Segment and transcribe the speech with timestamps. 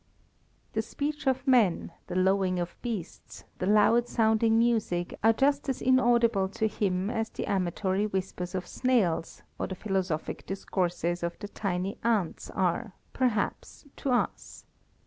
[0.73, 5.79] The speech of men, the lowing of beasts, the loud sounding music are just as
[5.79, 11.47] inaudible to him as the amatory whispers of snails, or the philosophic discourses of the
[11.49, 14.65] tiny ants are, perhaps, to us.